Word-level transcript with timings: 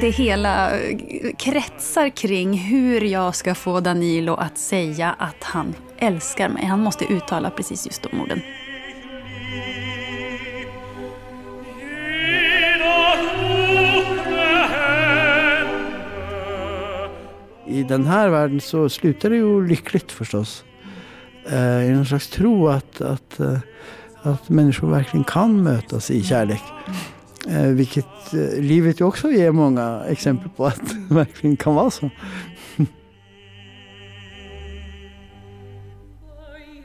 Det 0.00 0.10
hela 0.10 0.70
kretsar 1.38 2.08
kring 2.08 2.58
hur 2.58 3.00
jag 3.00 3.34
ska 3.34 3.54
få 3.54 3.80
Danilo 3.80 4.34
att 4.34 4.58
säga 4.58 5.14
att 5.18 5.44
han 5.44 5.74
älskar 5.98 6.48
mig. 6.48 6.64
Han 6.64 6.80
måste 6.80 7.04
uttala 7.04 7.50
precis 7.50 7.86
just 7.86 8.02
de 8.02 8.20
orden. 8.20 8.40
I 17.66 17.82
den 17.82 18.06
här 18.06 18.28
världen 18.28 18.60
så 18.60 18.88
slutar 18.88 19.30
det 19.30 19.36
ju 19.36 19.66
lyckligt 19.66 20.12
förstås. 20.12 20.64
Eh, 21.50 21.84
I 21.84 21.90
någon 21.90 22.06
slags 22.06 22.28
tro 22.28 22.68
att, 22.68 23.00
att, 23.00 23.40
eh, 23.40 23.58
att 24.22 24.48
människor 24.48 24.90
verkligen 24.90 25.24
kan 25.24 25.62
mötas 25.62 26.10
i 26.10 26.22
kärlek. 26.22 26.62
Eh, 27.48 27.66
vilket 27.66 28.34
eh, 28.34 28.60
livet 28.60 29.00
ju 29.00 29.04
också 29.04 29.30
ger 29.30 29.50
många 29.50 30.02
exempel 30.08 30.48
på 30.56 30.66
att 30.66 30.80
det 31.08 31.14
verkligen 31.14 31.56
kan 31.56 31.74
vara 31.74 31.90
så. 31.90 32.10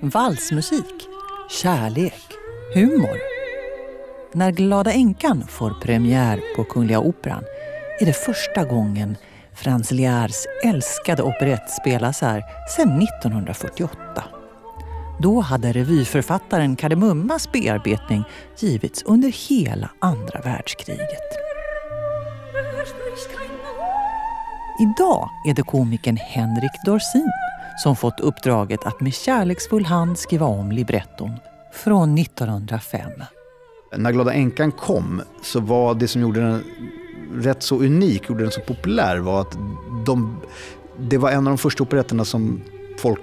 Valsmusik, 0.01 1.07
kärlek, 1.49 2.21
humor. 2.73 3.17
När 4.33 4.51
Glada 4.51 4.91
änkan 4.91 5.43
får 5.47 5.71
premiär 5.81 6.41
på 6.55 6.63
Kungliga 6.63 6.99
Operan 6.99 7.43
är 7.99 8.05
det 8.05 8.13
första 8.13 8.63
gången 8.63 9.17
Franz 9.55 9.91
Liars 9.91 10.45
älskade 10.63 11.23
operett 11.23 11.69
spelas 11.69 12.21
här 12.21 12.43
sedan 12.75 13.01
1948. 13.01 14.36
Då 15.19 15.39
hade 15.39 15.71
revyförfattaren 15.71 16.75
Kardemummas 16.75 17.51
bearbetning 17.51 18.23
givits 18.59 19.03
under 19.03 19.49
hela 19.49 19.89
andra 19.99 20.41
världskriget. 20.41 21.47
Idag 24.79 25.29
är 25.45 25.53
det 25.53 25.61
komikern 25.61 26.17
Henrik 26.17 26.71
Dorsin 26.85 27.31
som 27.83 27.95
fått 27.95 28.19
uppdraget 28.19 28.85
att 28.85 29.01
med 29.01 29.13
kärleksfull 29.13 29.85
hand 29.85 30.17
skriva 30.17 30.45
om 30.45 30.71
libretton 30.71 31.31
från 31.73 32.17
1905. 32.17 33.11
När 33.95 34.11
Glada 34.11 34.33
änkan 34.33 34.71
kom 34.71 35.21
så 35.41 35.59
var 35.59 35.95
det 35.95 36.07
som 36.07 36.21
gjorde 36.21 36.41
den 36.41 36.63
rätt 37.33 37.63
så 37.63 37.75
unik, 37.75 38.29
gjorde 38.29 38.43
den 38.43 38.51
så 38.51 38.61
populär 38.61 39.17
var 39.17 39.41
att 39.41 39.57
de, 40.05 40.41
det 40.97 41.17
var 41.17 41.31
en 41.31 41.37
av 41.37 41.51
de 41.51 41.57
första 41.57 41.83
operetterna 41.83 42.25
som 42.25 42.61
folk 42.97 43.19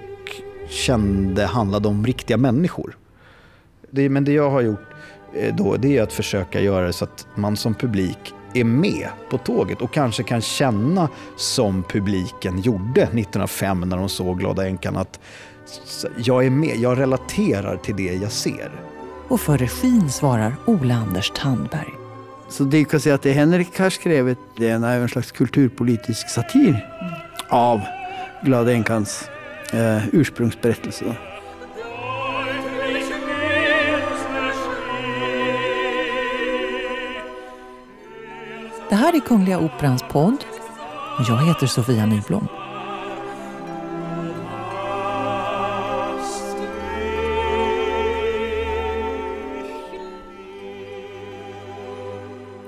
kände 0.69 1.45
handlade 1.45 1.87
om 1.87 2.05
riktiga 2.05 2.37
människor. 2.37 2.97
Det, 3.91 4.09
men 4.09 4.23
det 4.23 4.31
jag 4.31 4.49
har 4.49 4.61
gjort 4.61 4.89
eh, 5.35 5.55
då, 5.55 5.75
det 5.75 5.97
är 5.97 6.03
att 6.03 6.13
försöka 6.13 6.61
göra 6.61 6.85
det 6.85 6.93
så 6.93 7.03
att 7.03 7.27
man 7.35 7.57
som 7.57 7.73
publik 7.73 8.33
är 8.53 8.63
med 8.63 9.09
på 9.29 9.37
tåget 9.37 9.81
och 9.81 9.93
kanske 9.93 10.23
kan 10.23 10.41
känna 10.41 11.09
som 11.37 11.83
publiken 11.83 12.61
gjorde 12.61 13.01
1905 13.01 13.79
när 13.79 13.97
de 13.97 14.09
såg 14.09 14.39
Glada 14.39 14.67
änkan 14.67 14.97
att 14.97 15.19
jag 16.17 16.45
är 16.45 16.49
med, 16.49 16.77
jag 16.77 16.99
relaterar 16.99 17.77
till 17.77 17.95
det 17.95 18.13
jag 18.13 18.31
ser. 18.31 18.71
Och 19.27 19.41
för 19.41 19.57
regin 19.57 20.09
svarar 20.09 20.55
Ola 20.65 20.95
Anders 20.95 21.31
Tandberg. 21.35 21.93
Så 22.49 22.63
det 22.63 22.85
kan 22.85 22.99
säga 22.99 23.15
att 23.15 23.21
det 23.21 23.31
Henrik 23.31 23.79
har 23.79 23.89
skrivit 23.89 24.37
det 24.57 24.69
är 24.69 24.99
en 24.99 25.09
slags 25.09 25.31
kulturpolitisk 25.31 26.29
satir 26.29 26.89
av 27.49 27.81
Glada 28.41 28.71
änkans 28.71 29.29
eh, 29.73 30.07
ursprungsberättelse. 30.11 31.15
Det 38.89 38.95
här 38.95 39.15
är 39.15 39.19
Kungliga 39.19 39.59
Operans 39.59 40.03
podd. 40.11 40.45
Jag 41.27 41.37
heter 41.37 41.67
Sofia 41.67 42.05
Nyblom. 42.05 42.47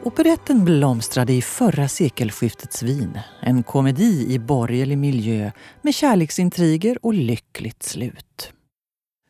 Operetten 0.07 0.65
blomstrade 0.65 1.33
i 1.33 1.41
förra 1.41 1.87
sekelskiftets 1.87 2.83
Wien. 2.83 3.19
En 3.41 3.63
komedi 3.63 4.33
i 4.33 4.39
borgerlig 4.39 4.97
miljö 4.97 5.51
med 5.81 5.93
kärleksintriger 5.93 6.97
och 7.05 7.13
lyckligt 7.13 7.83
slut. 7.83 8.51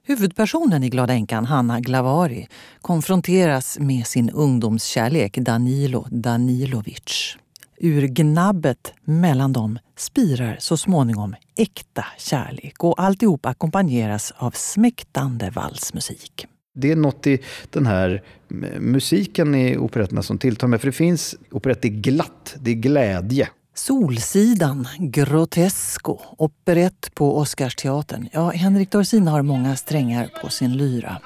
Huvudpersonen 0.04 0.84
i 0.84 0.90
Glada 0.90 1.14
änkan, 1.14 1.46
Hanna 1.46 1.80
Glavari, 1.80 2.48
konfronteras 2.82 3.80
med 3.80 4.08
sin 4.08 4.30
ungdomskärlek 4.30 5.38
Danilo 5.38 6.08
Danilovic. 6.12 7.38
Ur 7.78 8.08
gnabbet 8.08 8.94
mellan 9.04 9.54
dem 9.54 9.80
spirar 9.96 10.58
så 10.60 10.78
småningom 10.78 11.36
äkta 11.56 12.06
kärlek 12.18 12.84
och 12.84 13.02
alltihop 13.02 13.46
ackompanjeras 13.46 14.34
av 14.38 14.52
smäktande 14.52 15.50
valsmusik 15.50 16.48
det 16.78 16.92
är 16.92 16.96
något 16.96 17.28
i 17.28 17.40
den 17.70 17.86
här 17.86 18.24
musiken 18.80 19.56
i 19.56 19.78
operetterna 19.78 20.24
som 20.24 20.38
tilltar 20.38 20.68
mig. 20.68 20.80
För 20.80 20.88
det 20.88 20.92
finns, 20.92 21.36
operett 21.52 21.86
är 21.86 21.90
glatt, 21.90 22.56
det 22.60 22.72
är 22.72 22.76
glädje. 22.76 23.50
Solsidan, 23.76 24.88
Grotesco, 25.00 26.20
operett 26.38 27.16
på 27.16 27.38
Oscarsteatern. 27.38 28.30
Ja, 28.32 28.50
Henrik 28.50 28.92
Dorsin 28.92 29.28
har 29.28 29.42
många 29.42 29.76
strängar 29.76 30.30
på 30.42 30.50
sin 30.50 30.78
lyra. 30.78 31.18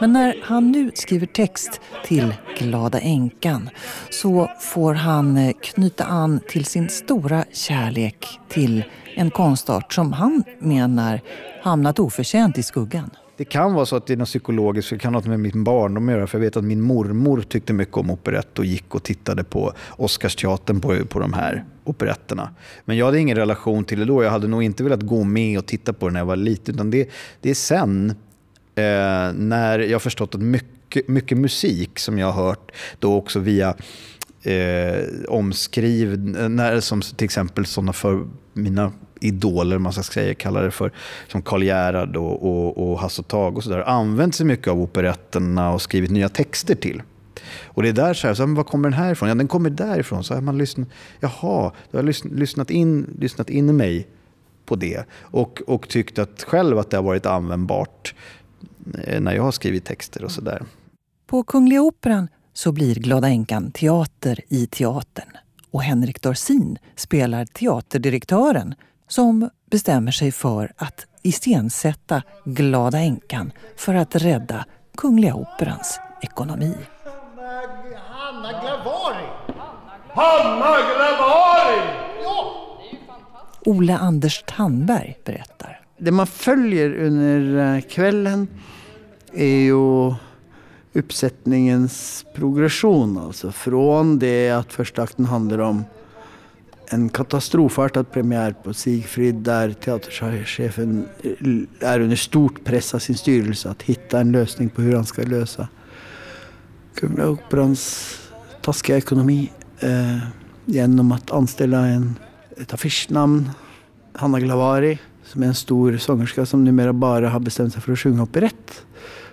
Men 0.00 0.12
när 0.12 0.36
han 0.42 0.72
nu 0.72 0.90
skriver 0.94 1.26
text 1.26 1.80
till 2.04 2.34
Glada 2.58 3.00
änkan 3.00 3.70
så 4.10 4.50
får 4.60 4.94
han 4.94 5.36
eh, 5.36 5.52
knyta 5.62 6.04
an 6.04 6.40
till 6.48 6.64
sin 6.64 6.88
stora 6.88 7.44
kärlek 7.52 8.26
till 8.48 8.84
en 9.16 9.30
konstart 9.30 9.92
som 9.92 10.12
han 10.12 10.44
menar 10.58 11.20
hamnat 11.62 11.98
oförtjänt 11.98 12.58
i 12.58 12.62
skuggan. 12.62 13.10
Det 13.36 13.44
kan 13.44 13.74
vara 13.74 13.86
så 13.86 13.96
att 13.96 14.06
det 14.06 14.12
är 14.12 14.16
något 14.16 14.28
psykologiskt, 14.28 14.90
det 14.90 14.98
kan 14.98 15.14
ha 15.14 15.20
något 15.20 15.28
med 15.28 15.40
min 15.40 15.64
barndom 15.64 16.08
att 16.08 16.14
göra. 16.14 16.26
För 16.26 16.38
jag 16.38 16.44
vet 16.44 16.56
att 16.56 16.64
min 16.64 16.80
mormor 16.80 17.40
tyckte 17.40 17.72
mycket 17.72 17.96
om 17.96 18.10
operett 18.10 18.58
och 18.58 18.64
gick 18.64 18.94
och 18.94 19.02
tittade 19.02 19.44
på 19.44 19.72
Oscarsteatern 19.90 20.80
på, 20.80 21.06
på 21.06 21.18
de 21.18 21.32
här 21.32 21.64
operetterna. 21.84 22.50
Men 22.84 22.96
jag 22.96 23.06
hade 23.06 23.18
ingen 23.18 23.36
relation 23.36 23.84
till 23.84 23.98
det 23.98 24.04
då. 24.04 24.22
Jag 24.22 24.30
hade 24.30 24.48
nog 24.48 24.62
inte 24.62 24.84
velat 24.84 25.02
gå 25.02 25.24
med 25.24 25.58
och 25.58 25.66
titta 25.66 25.92
på 25.92 26.06
det 26.06 26.12
när 26.12 26.20
jag 26.20 26.26
var 26.26 26.36
liten. 26.36 26.74
Utan 26.74 26.90
det, 26.90 27.08
det 27.40 27.50
är 27.50 27.54
sen 27.54 28.14
eh, 28.74 29.32
när 29.32 29.78
jag 29.78 30.02
förstått 30.02 30.34
att 30.34 30.40
mycket, 30.40 31.08
mycket 31.08 31.38
musik 31.38 31.98
som 31.98 32.18
jag 32.18 32.32
har 32.32 32.46
hört, 32.46 32.72
då 32.98 33.14
också 33.14 33.38
via 33.38 33.74
eh, 34.42 35.04
omskriv, 35.28 36.36
eh, 36.38 36.48
när, 36.48 36.80
som 36.80 37.00
till 37.00 37.24
exempel 37.24 37.66
sådana 37.66 37.92
för 37.92 38.26
mina 38.52 38.92
idoler, 39.20 39.78
man 39.78 39.92
ska 39.92 40.02
säga, 40.02 40.34
kallar 40.34 40.62
det 40.62 40.70
för, 40.70 40.92
som 41.28 41.42
Karl 41.42 41.62
Gerhard 41.62 42.16
och, 42.16 42.46
och, 42.46 42.90
och 42.90 42.98
Hasse 42.98 43.20
och 43.20 43.28
Tage 43.28 43.56
och 43.56 43.64
sådär, 43.64 43.88
använt 43.88 44.34
sig 44.34 44.46
mycket 44.46 44.68
av 44.68 44.80
operetterna 44.80 45.72
och 45.72 45.82
skrivit 45.82 46.10
nya 46.10 46.28
texter 46.28 46.74
till. 46.74 47.02
Och 47.64 47.82
det 47.82 47.88
är 47.88 47.92
där 47.92 48.14
så 48.14 48.26
här, 48.26 48.34
så 48.34 48.46
här, 48.46 48.54
var 48.54 48.64
kommer 48.64 48.90
den 48.90 48.98
här 48.98 49.12
ifrån? 49.12 49.28
Ja, 49.28 49.34
den 49.34 49.48
kommer 49.48 49.70
därifrån. 49.70 50.24
Så 50.24 50.34
här, 50.34 50.40
man 50.40 50.58
lyssnat, 50.58 50.88
jaha, 51.20 51.72
då 51.90 51.98
har 51.98 52.04
jag 52.04 52.14
lyssnat 52.24 52.70
in, 52.70 53.16
lyssnat 53.18 53.50
in 53.50 53.76
mig 53.76 54.06
på 54.66 54.76
det 54.76 55.04
och, 55.12 55.62
och 55.66 55.88
tyckt 55.88 56.18
att 56.18 56.42
själv 56.42 56.78
att 56.78 56.90
det 56.90 56.96
har 56.96 57.04
varit 57.04 57.26
användbart 57.26 58.14
när 59.20 59.32
jag 59.32 59.42
har 59.42 59.52
skrivit 59.52 59.84
texter 59.84 60.24
och 60.24 60.32
sådär. 60.32 60.62
På 61.26 61.42
Kungliga 61.42 61.82
Operan 61.82 62.28
så 62.52 62.72
blir 62.72 62.94
Glada 62.94 63.28
änkan 63.28 63.72
teater 63.72 64.40
i 64.48 64.66
teatern. 64.66 65.28
Och 65.70 65.82
Henrik 65.82 66.22
Dorsin 66.22 66.78
spelar 66.96 67.44
teaterdirektören 67.44 68.74
som 69.08 69.50
bestämmer 69.70 70.12
sig 70.12 70.32
för 70.32 70.72
att 70.76 71.06
iscensätta 71.22 72.22
Glada 72.44 72.98
änkan 72.98 73.52
för 73.76 73.94
att 73.94 74.16
rädda 74.16 74.64
Kungliga 74.96 75.34
Operans 75.34 76.00
ekonomi. 76.22 76.74
Hanna 77.96 78.50
Glavari! 78.60 79.26
Hanna 80.08 80.76
Glavari! 80.76 81.80
Ja! 82.22 82.54
Ola 83.64 83.98
Anders 83.98 84.44
Tandberg 84.46 85.18
berättar. 85.24 85.79
Det 86.02 86.10
man 86.10 86.26
följer 86.26 86.94
under 86.96 87.74
eh, 87.76 87.80
kvällen 87.80 88.48
är 89.32 89.60
ju 89.60 90.14
uppsättningens 90.92 92.24
progression. 92.34 93.18
Alltså 93.18 93.52
från 93.52 94.18
det 94.18 94.50
att 94.50 94.72
första 94.72 95.02
akten 95.02 95.24
handlar 95.24 95.58
om 95.58 95.84
en 96.90 97.08
katastrofartad 97.08 98.12
premiär 98.12 98.54
på 98.62 98.74
Sigfrid 98.74 99.34
där 99.34 99.72
teaterchefen 99.72 101.08
eh, 101.22 101.88
är 101.90 102.00
under 102.00 102.16
stort 102.16 102.64
press 102.64 102.94
av 102.94 102.98
sin 102.98 103.16
styrelse 103.16 103.70
att 103.70 103.82
hitta 103.82 104.20
en 104.20 104.32
lösning 104.32 104.68
på 104.68 104.82
hur 104.82 104.94
han 104.94 105.06
ska 105.06 105.22
lösa 105.22 105.68
Kungliga 106.94 107.28
Operans 107.28 108.16
taskiga 108.62 108.96
ekonomi 108.96 109.52
eh, 109.80 110.18
genom 110.64 111.12
att 111.12 111.30
anställa 111.30 111.86
en 111.86 112.18
ett 112.56 112.74
affischnamn. 112.74 113.50
Hanna 114.12 114.40
Glavari, 114.40 114.98
som 115.30 115.42
är 115.42 115.46
en 115.46 115.54
stor 115.54 115.96
sångerska 115.96 116.46
som 116.46 116.64
numera 116.64 116.92
bara 116.92 117.28
har 117.28 117.40
bestämt 117.40 117.72
sig 117.72 117.82
för 117.82 117.92
att 117.92 117.98
sjunga 117.98 118.22
operett. 118.22 118.84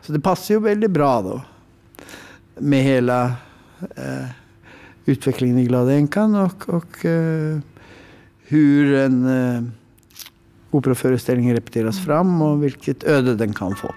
Så 0.01 0.13
det 0.13 0.19
passar 0.19 0.53
ju 0.53 0.59
väldigt 0.59 0.91
bra 0.91 1.21
då. 1.21 1.41
Med 2.59 2.83
hela 2.83 3.25
eh, 3.95 4.27
utvecklingen 5.05 5.57
i 5.57 5.65
Glada 5.65 5.93
änkan 5.93 6.35
och, 6.35 6.69
och 6.69 7.05
eh, 7.05 7.59
hur 8.43 8.93
en 8.93 9.25
eh, 9.25 9.63
operaföreställning 10.71 11.53
repeteras 11.53 12.05
fram 12.05 12.41
och 12.41 12.63
vilket 12.63 13.03
öde 13.03 13.35
den 13.35 13.53
kan 13.53 13.75
få. 13.75 13.93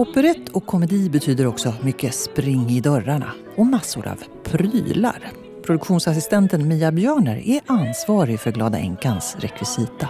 Operett 0.00 0.48
och 0.48 0.66
komedi 0.66 1.10
betyder 1.10 1.46
också 1.46 1.74
mycket 1.82 2.14
spring 2.14 2.70
i 2.70 2.80
dörrarna 2.80 3.32
och 3.56 3.66
massor 3.66 4.08
av 4.08 4.22
prylar. 4.44 5.30
Produktionsassistenten 5.66 6.68
Mia 6.68 6.92
Björner 6.92 7.36
är 7.36 7.60
ansvarig 7.66 8.40
för 8.40 8.52
Glada 8.52 8.78
änkans 8.78 9.36
rekvisita. 9.40 10.08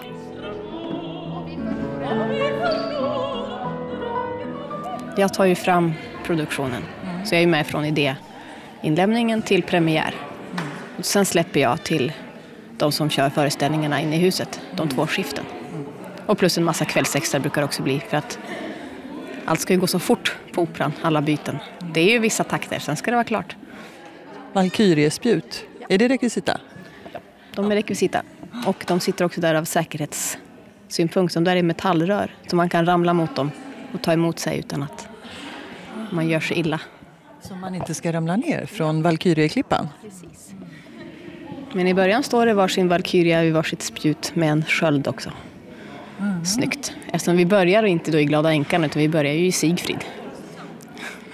Jag 5.17 5.35
tar 5.35 5.45
ju 5.45 5.55
fram 5.55 5.93
produktionen. 6.27 6.83
Så 7.25 7.35
jag 7.35 7.43
är 7.43 7.47
med 7.47 7.67
från 7.67 7.85
idéinlämningen 7.85 9.43
till 9.43 9.63
premiär. 9.63 10.15
Och 10.99 11.05
sen 11.05 11.27
släpper 11.27 11.61
jag 11.61 11.85
till 11.85 12.13
de 12.79 12.93
som 12.93 13.11
kör 13.11 13.31
föreställningarna 13.31 14.01
inne 14.01 14.17
i 14.17 14.19
huset, 14.19 14.61
de 14.77 14.89
två 14.89 15.07
skiften. 15.07 15.45
Och 16.27 16.39
plus 16.39 16.59
en 16.59 16.65
massa 16.65 16.85
kvällsextra 16.85 17.41
brukar 17.41 17.61
det 17.61 17.65
också 17.65 17.83
bli 17.83 18.01
för 18.09 18.17
att 18.17 18.39
allt 19.45 19.61
ska 19.61 19.73
ju 19.73 19.81
gå 19.81 19.87
så 19.87 19.99
fort 19.99 20.37
på 20.53 20.63
operan, 20.63 20.93
alla 21.03 21.23
byten. 21.23 21.59
Det 21.95 22.01
är 22.01 22.13
ju 22.13 22.19
vissa 22.19 22.45
takter, 22.45 22.79
sen 22.79 22.97
ska 22.97 23.11
det 23.11 23.17
vara 23.17 23.25
klart. 23.25 23.57
Valkyriespjut, 24.53 25.65
är 25.89 25.99
det 25.99 26.09
rekvisita? 26.09 26.61
De 27.55 27.71
är 27.71 27.75
rekvisita. 27.75 28.23
Och 28.67 28.85
de 28.89 29.01
sitter 29.01 29.25
också 29.25 29.41
där 29.41 29.55
av 29.55 29.65
säkerhetssynpunkt. 29.65 31.35
De 31.35 31.45
där 31.45 31.57
är 31.57 31.63
metallrör, 31.63 32.35
så 32.47 32.57
man 32.57 32.69
kan 32.69 32.87
ramla 32.87 33.13
mot 33.13 33.37
dem 33.37 33.51
och 33.93 34.03
ta 34.03 34.13
emot 34.13 34.39
sig 34.39 34.59
utan 34.59 34.83
att 34.83 35.09
man 36.11 36.29
gör 36.29 36.41
sig 36.41 36.59
illa. 36.59 36.81
Så 37.43 37.55
man 37.55 37.75
inte 37.75 37.95
ska 37.95 38.13
ramla 38.13 38.37
ner 38.37 38.67
från 38.67 39.03
Valkyrieklippan? 39.03 39.89
Men 41.73 41.87
i 41.87 41.95
början 41.95 42.23
står 42.23 42.47
det 42.47 42.55
varsin 42.55 42.89
valkyria 42.89 43.43
vid 43.43 43.55
varsitt 43.55 43.83
spjut 43.83 44.33
med 44.35 44.51
en 44.51 44.65
sköld 44.65 45.09
också. 45.09 45.33
Snyggt. 46.45 46.93
Eftersom 47.13 47.37
vi 47.37 47.47
börjar 47.47 47.83
inte 47.83 48.11
då 48.11 48.19
i 48.19 48.25
Glada 48.25 48.53
änkan 48.53 48.85
utan 48.85 49.03
vi 49.03 49.09
börjar 49.09 49.33
ju 49.33 49.47
i 49.47 49.53
Sigfrid. 49.53 50.05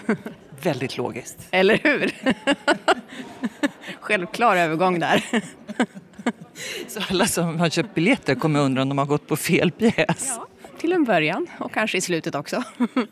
Väldigt 0.63 0.97
logiskt. 0.97 1.49
Eller 1.51 1.79
hur? 1.83 2.15
Självklar 4.01 4.57
övergång 4.57 5.01
där. 5.01 5.25
Så 6.89 7.01
alla 7.11 7.27
som 7.27 7.61
har 7.61 7.69
köpt 7.69 7.95
biljetter 7.95 8.35
kommer 8.35 8.61
undra 8.61 8.83
om 8.83 8.89
de 8.89 8.99
har 8.99 9.07
gått 9.07 9.27
på 9.27 9.37
fel 9.37 9.71
pjäs. 9.71 10.39
Till 10.79 10.93
en 10.93 11.05
början 11.05 11.47
och 11.59 11.73
kanske 11.73 11.99
i 11.99 12.01
slutet 12.01 12.35
också. 12.35 12.63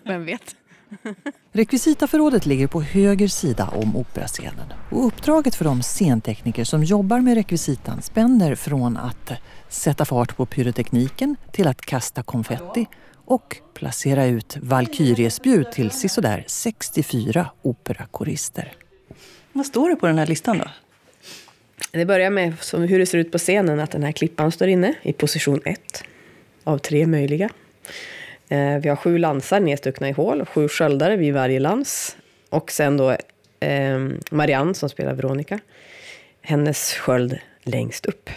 Vem 0.02 0.24
vet? 0.24 0.56
Rekvisitaförrådet 1.52 2.46
ligger 2.46 2.66
på 2.66 2.82
höger 2.82 3.28
sida 3.28 3.68
om 3.68 3.96
operascenen. 3.96 4.72
Och 4.90 5.06
uppdraget 5.06 5.54
för 5.54 5.64
de 5.64 5.82
scentekniker 5.82 6.64
som 6.64 6.84
jobbar 6.84 7.20
med 7.20 7.34
rekvisitan 7.34 8.02
spänner 8.02 8.54
från 8.54 8.96
att 8.96 9.32
sätta 9.68 10.04
fart 10.04 10.36
på 10.36 10.46
pyrotekniken 10.46 11.36
till 11.52 11.66
att 11.66 11.80
kasta 11.80 12.22
konfetti 12.22 12.86
och 13.24 13.56
placera 13.74 14.26
ut 14.26 14.56
valkyriespjut 14.60 15.72
till 15.72 15.90
sisådär 15.90 16.44
64 16.46 17.50
operakorister. 17.62 18.72
Vad 19.52 19.66
står 19.66 19.90
det 19.90 19.96
på 19.96 20.06
den 20.06 20.18
här 20.18 20.26
listan 20.26 20.58
då? 20.58 20.64
Det 21.90 22.04
börjar 22.06 22.30
med 22.30 22.54
som 22.60 22.82
hur 22.82 22.98
det 22.98 23.06
ser 23.06 23.18
ut 23.18 23.32
på 23.32 23.38
scenen, 23.38 23.80
att 23.80 23.90
den 23.90 24.02
här 24.02 24.12
klippan 24.12 24.52
står 24.52 24.68
inne 24.68 24.94
i 25.02 25.12
position 25.12 25.60
1 25.64 26.04
av 26.64 26.78
tre 26.78 27.06
möjliga. 27.06 27.48
Eh, 28.54 28.78
vi 28.78 28.88
har 28.88 28.96
sju 28.96 29.18
lansar 29.18 29.60
nedstuckna 29.60 30.08
i 30.08 30.12
hål, 30.12 30.46
sju 30.46 30.68
sköldare 30.68 31.16
vid 31.16 31.34
varje 31.34 31.60
lans. 31.60 32.16
Och 32.50 32.70
sen 32.70 32.96
då 32.96 33.16
eh, 33.60 34.08
Marianne 34.30 34.74
som 34.74 34.88
spelar 34.88 35.14
Veronica. 35.14 35.58
Hennes 36.40 36.92
sköld 36.92 37.38
längst 37.62 38.06
upp. 38.06 38.30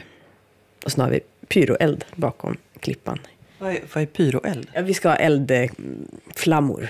Och 0.85 0.91
sen 0.91 1.01
har 1.01 1.09
vi 1.11 1.19
pyroeld 1.47 2.05
bakom 2.15 2.57
klippan. 2.79 3.19
Vad 3.59 3.71
är, 3.71 3.79
vad 3.93 4.03
är 4.03 4.07
pyroeld? 4.07 4.69
Ja, 4.73 4.81
vi 4.81 4.93
ska 4.93 5.09
ha 5.09 5.15
eldflammor. 5.15 6.87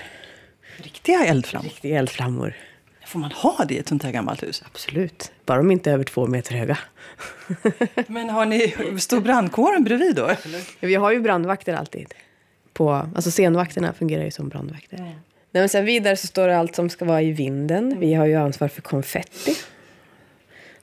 Riktiga 0.76 1.24
eldflammor? 1.24 1.68
Riktiga 1.68 1.98
eldflammor. 1.98 2.54
Får 3.06 3.18
man 3.18 3.32
ha 3.32 3.64
det 3.68 3.74
i 3.74 3.78
ett 3.78 3.88
sånt 3.88 4.02
här 4.02 4.12
gammalt 4.12 4.42
hus? 4.42 4.62
Absolut. 4.66 5.32
Bara 5.44 5.58
de 5.58 5.70
inte 5.70 5.90
är 5.90 5.94
över 5.94 6.04
två 6.04 6.26
meter 6.26 6.54
höga. 6.54 6.78
Men 8.06 8.30
har 8.30 8.46
ni, 8.46 8.74
står 8.98 9.20
brandkåren 9.20 9.84
bredvid 9.84 10.16
då? 10.16 10.30
Vi 10.80 10.94
har 10.94 11.12
ju 11.12 11.20
brandvakter 11.20 11.74
alltid. 11.74 12.14
På, 12.78 12.90
alltså 12.90 13.30
scenvakterna 13.30 13.92
fungerar 13.92 14.24
ju 14.24 14.30
som 14.30 14.48
brandvakter. 14.48 14.98
Nej, 14.98 15.16
men 15.50 15.68
sen 15.68 15.84
vidare 15.84 16.16
så 16.16 16.26
står 16.26 16.48
det 16.48 16.58
allt 16.58 16.74
som 16.74 16.90
ska 16.90 17.04
vara 17.04 17.22
i 17.22 17.32
vinden. 17.32 18.00
Vi 18.00 18.14
har 18.14 18.26
ju 18.26 18.34
ansvar 18.34 18.68
för 18.68 18.82
konfetti. 18.82 19.54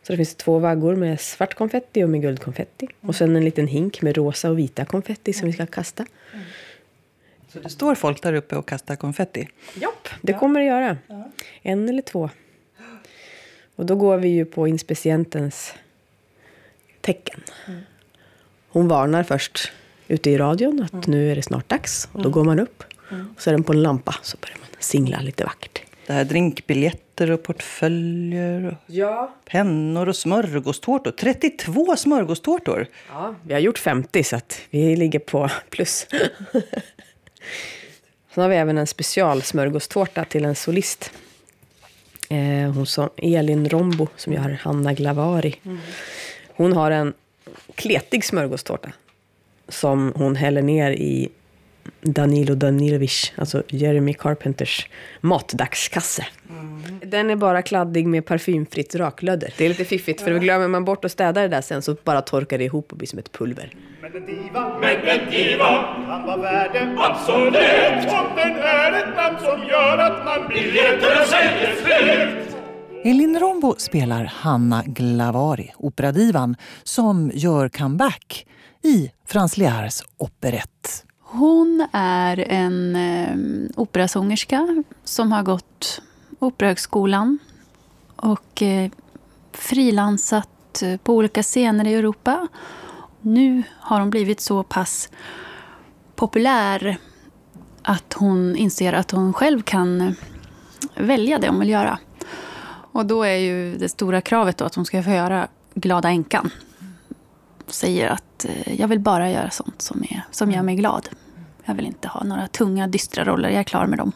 Så 0.03 0.13
det 0.13 0.17
finns 0.17 0.35
två 0.35 0.59
vaggor 0.59 0.95
med 0.95 1.19
svart 1.19 1.53
konfetti 1.53 2.03
och 2.03 2.09
med 2.09 2.21
guldkonfetti. 2.21 2.87
Och 3.01 3.15
sen 3.15 3.35
en 3.35 3.45
liten 3.45 3.67
hink 3.67 4.01
med 4.01 4.17
rosa 4.17 4.49
och 4.49 4.59
vita 4.59 4.85
konfetti 4.85 5.33
som 5.33 5.47
vi 5.47 5.53
ska 5.53 5.65
kasta. 5.65 6.05
Så 7.47 7.59
det 7.59 7.69
står 7.69 7.95
folk 7.95 8.21
där 8.21 8.33
uppe 8.33 8.55
och 8.55 8.67
kastar 8.67 8.95
konfetti? 8.95 9.49
Jopp, 9.75 10.09
det 10.21 10.33
kommer 10.33 10.59
det 10.59 10.65
göra. 10.65 10.97
En 11.61 11.89
eller 11.89 12.01
två. 12.01 12.29
Och 13.75 13.85
då 13.85 13.95
går 13.95 14.17
vi 14.17 14.27
ju 14.27 14.45
på 14.45 14.67
inspicientens 14.67 15.73
tecken. 17.01 17.43
Hon 18.69 18.87
varnar 18.87 19.23
först 19.23 19.71
ute 20.07 20.29
i 20.29 20.37
radion 20.37 20.87
att 20.93 21.07
nu 21.07 21.31
är 21.31 21.35
det 21.35 21.41
snart 21.41 21.69
dags. 21.69 22.09
Och 22.11 22.21
då 22.21 22.29
går 22.29 22.43
man 22.43 22.59
upp. 22.59 22.83
Och 23.35 23.41
så 23.41 23.49
är 23.49 23.51
den 23.51 23.63
på 23.63 23.73
en 23.73 23.81
lampa 23.83 24.15
så 24.21 24.37
börjar 24.41 24.57
man 24.59 24.67
singla 24.79 25.19
lite 25.21 25.43
vackert. 25.43 25.81
Det 26.07 26.13
här 26.13 26.23
drinkbiljetter 26.23 27.31
och 27.31 27.43
portföljer 27.43 28.65
och 28.67 28.73
Ja. 28.85 29.35
pennor 29.45 30.09
och 30.09 30.15
smörgåstårtor. 30.15 31.11
32 31.11 31.95
smörgåstårtor! 31.95 32.87
ja, 33.09 33.35
vi 33.43 33.53
har 33.53 33.59
gjort 33.61 33.77
50 33.77 34.23
så 34.23 34.35
att 34.35 34.61
vi 34.69 34.95
ligger 34.95 35.19
på 35.19 35.49
plus. 35.69 36.07
Sen 38.33 38.41
har 38.41 38.49
vi 38.49 38.55
även 38.55 38.77
en 38.77 38.87
specialsmörgåstårta 38.87 40.25
till 40.25 40.45
en 40.45 40.55
solist. 40.55 41.11
Eh, 42.29 42.71
hon 42.73 42.85
som 42.85 43.09
Elin 43.17 43.69
Rombo 43.69 44.07
som 44.15 44.33
gör 44.33 44.59
Hanna 44.61 44.93
Glavari. 44.93 45.55
Hon 46.55 46.73
har 46.73 46.91
en 46.91 47.13
kletig 47.75 48.25
smörgåstårta 48.25 48.91
som 49.67 50.13
hon 50.15 50.35
häller 50.35 50.61
ner 50.61 50.91
i 50.91 51.29
Danilo 52.01 52.55
Danilovic, 52.55 53.33
alltså 53.35 53.63
Jeremy 53.67 54.13
Carpenters 54.13 54.87
matdagskasse. 55.21 56.25
Den 57.01 57.29
är 57.29 57.35
bara 57.35 57.61
kladdig 57.61 58.07
med 58.07 58.25
parfymfritt 58.25 58.95
raklödder. 58.95 59.53
Det 59.57 59.65
är 59.65 59.69
lite 59.69 59.85
fiffigt 59.85 60.21
för 60.21 60.39
glömmer 60.39 60.67
man 60.67 60.85
bort 60.85 61.05
att 61.05 61.11
städa 61.11 61.41
det 61.41 61.47
där 61.47 61.61
sen 61.61 61.81
så 61.81 61.95
bara 62.03 62.21
torkar 62.21 62.57
det 62.57 62.63
ihop 62.63 62.91
och 62.91 62.97
blir 62.97 63.07
som 63.07 63.19
ett 63.19 63.31
pulver. 63.31 63.69
Men 64.01 64.15
en 64.15 64.25
diva, 64.25 64.79
men 64.81 65.07
en 65.07 65.31
diva. 65.31 65.83
Kan 66.07 66.25
vara 66.25 66.37
värd 66.37 66.75
en 66.75 66.97
absolut. 66.97 67.55
Om 68.11 68.35
den 68.35 68.57
är 68.57 68.91
ett 68.91 69.15
namn 69.15 69.37
som 69.39 69.67
gör 69.69 69.97
att 69.97 70.25
man 70.25 70.45
och 70.45 71.27
säljer 71.27 71.75
slut 71.75 72.55
Elin 73.03 73.39
Rombo 73.39 73.75
spelar 73.77 74.25
Hanna 74.25 74.83
Glavari, 74.85 75.73
operadivan, 75.77 76.55
som 76.83 77.31
gör 77.33 77.69
comeback 77.69 78.45
i 78.85 79.11
Franz 79.25 79.57
Lehars 79.57 80.03
operett. 80.17 81.05
Hon 81.21 81.87
är 81.91 82.51
en 82.51 82.95
eh, 82.95 83.35
operasångerska 83.75 84.83
som 85.03 85.31
har 85.31 85.43
gått 85.43 86.01
Operahögskolan 86.39 87.39
och 88.15 88.61
eh, 88.61 88.91
frilansat 89.51 90.81
eh, 90.81 90.97
på 90.97 91.13
olika 91.13 91.43
scener 91.43 91.87
i 91.87 91.93
Europa. 91.93 92.47
Nu 93.21 93.63
har 93.79 93.99
hon 93.99 94.09
blivit 94.09 94.41
så 94.41 94.63
pass 94.63 95.09
populär 96.15 96.97
att 97.81 98.13
hon 98.13 98.55
inser 98.55 98.93
att 98.93 99.11
hon 99.11 99.33
själv 99.33 99.61
kan 99.61 100.01
eh, 100.01 100.13
välja 100.95 101.39
det 101.39 101.49
hon 101.49 101.59
vill 101.59 101.69
göra. 101.69 101.99
Och 102.91 103.05
då 103.05 103.23
är 103.23 103.37
ju 103.37 103.77
det 103.77 103.89
stora 103.89 104.21
kravet 104.21 104.57
då 104.57 104.65
att 104.65 104.75
hon 104.75 104.85
ska 104.85 105.03
få 105.03 105.09
göra 105.09 105.47
Glada 105.73 106.09
änkan. 106.09 106.51
Säger 107.67 108.09
att 108.09 108.45
eh, 108.45 108.79
jag 108.79 108.87
vill 108.87 108.99
bara 108.99 109.31
göra 109.31 109.49
sånt 109.49 109.81
som, 109.81 110.03
är, 110.03 110.21
som 110.31 110.51
gör 110.51 110.63
mig 110.63 110.75
glad. 110.75 111.09
Jag 111.65 111.75
vill 111.75 111.85
inte 111.85 112.07
ha 112.07 112.23
några 112.23 112.47
tunga, 112.47 112.87
dystra 112.87 113.23
roller. 113.23 113.49
Jag 113.49 113.59
är 113.59 113.63
klar 113.63 113.85
med 113.85 113.99
dem. 113.99 114.11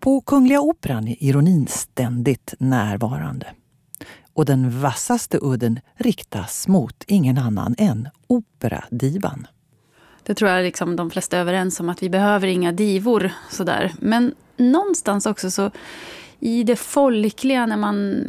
På 0.00 0.20
Kungliga 0.20 0.60
Operan 0.60 1.08
är 1.08 1.16
ironin 1.22 1.66
ständigt 1.66 2.54
närvarande. 2.58 3.46
Och 4.32 4.44
den 4.44 4.80
vassaste 4.80 5.38
udden 5.42 5.80
riktas 5.94 6.68
mot 6.68 7.04
ingen 7.06 7.38
annan 7.38 7.74
än 7.78 8.08
operadivan. 8.26 9.46
Det 10.22 10.34
tror 10.34 10.50
jag 10.50 10.62
liksom 10.62 10.96
de 10.96 11.10
flesta 11.10 11.36
är 11.36 11.40
överens 11.40 11.80
om, 11.80 11.88
att 11.88 12.02
vi 12.02 12.10
behöver 12.10 12.46
inga 12.46 12.72
divor. 12.72 13.30
Sådär. 13.50 13.92
Men 13.98 14.34
någonstans 14.56 15.26
också 15.26 15.50
så 15.50 15.70
i 16.40 16.64
det 16.64 16.76
folkliga, 16.76 17.66
när 17.66 17.76
man, 17.76 18.24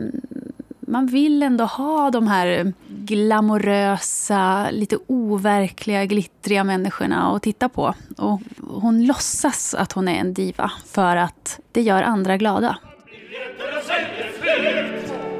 man 0.87 1.05
vill 1.05 1.43
ändå 1.43 1.63
ha 1.63 2.11
de 2.11 2.27
här 2.27 2.73
glamorösa, 2.87 4.69
lite 4.71 4.97
overkliga, 5.07 6.05
glittriga 6.05 6.63
människorna 6.63 7.35
att 7.35 7.43
titta 7.43 7.69
på. 7.69 7.93
Och 8.17 8.41
hon 8.67 9.05
låtsas 9.05 9.73
att 9.73 9.91
hon 9.91 10.07
är 10.07 10.15
en 10.15 10.33
diva 10.33 10.71
för 10.85 11.15
att 11.15 11.59
det 11.71 11.81
gör 11.81 12.03
andra 12.03 12.37
glada. 12.37 12.77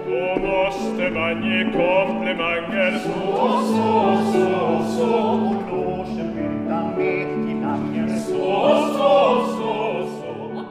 Då 0.06 0.42
måste 0.42 1.10
man 1.10 1.44
ge 1.44 1.64
komplimanger 1.64 3.00
Så, 3.00 3.62
så, 3.62 4.18
så, 4.34 4.86
så 4.98 5.14
Och 5.72 6.08
logen 6.08 6.36
med 6.36 7.56
namnen 7.62 8.20
Så, 8.20 8.34
så, 8.98 9.46
så, 9.58 10.08
så 10.22 10.66